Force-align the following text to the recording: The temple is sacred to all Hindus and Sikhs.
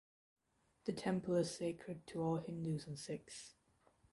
The 0.85 0.93
temple 0.93 1.35
is 1.35 1.55
sacred 1.55 2.07
to 2.07 2.23
all 2.23 2.37
Hindus 2.37 2.87
and 2.87 2.97
Sikhs. 2.97 3.53